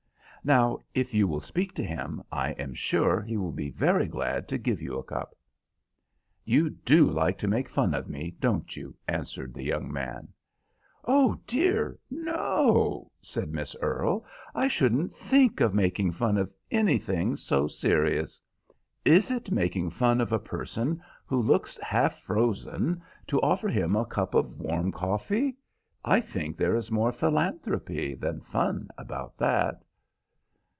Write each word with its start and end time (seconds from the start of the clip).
Now, 0.43 0.79
if 0.95 1.13
you 1.13 1.27
will 1.27 1.39
speak 1.39 1.75
to 1.75 1.83
him, 1.83 2.23
I 2.31 2.53
am 2.53 2.73
sure 2.73 3.21
he 3.21 3.37
will 3.37 3.51
be 3.51 3.69
very 3.69 4.07
glad 4.07 4.47
to 4.47 4.57
give 4.57 4.81
you 4.81 4.97
a 4.97 5.03
cup." 5.03 5.35
"You 6.43 6.71
do 6.71 7.11
like 7.11 7.37
to 7.37 7.47
make 7.47 7.69
fun 7.69 7.93
of 7.93 8.09
me, 8.09 8.33
don't 8.39 8.75
you?" 8.75 8.95
answered 9.07 9.53
the 9.53 9.61
young 9.61 9.93
man. 9.93 10.29
"Oh, 11.05 11.39
dear 11.45 11.99
no," 12.09 13.11
said 13.21 13.53
Miss 13.53 13.75
Earle, 13.83 14.25
"I 14.55 14.67
shouldn't 14.67 15.13
think 15.15 15.59
of 15.61 15.75
making 15.75 16.11
fun 16.13 16.37
of 16.39 16.51
anything 16.71 17.35
so 17.35 17.67
serious. 17.67 18.41
Is 19.05 19.29
it 19.29 19.51
making 19.51 19.91
fun 19.91 20.19
of 20.19 20.31
a 20.31 20.39
person 20.39 21.03
who 21.27 21.39
looks 21.39 21.77
half 21.83 22.15
frozen 22.17 23.03
to 23.27 23.39
offer 23.43 23.67
him 23.69 23.95
a 23.95 24.05
cup 24.07 24.33
of 24.33 24.59
warm 24.59 24.91
coffee? 24.91 25.57
I 26.03 26.19
think 26.19 26.57
there 26.57 26.73
is 26.75 26.89
more 26.89 27.11
philanthropy 27.11 28.15
than 28.15 28.41
fun 28.41 28.89
about 28.97 29.37
that." 29.37 29.83